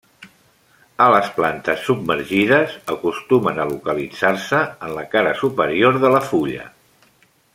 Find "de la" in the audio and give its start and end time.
6.07-6.25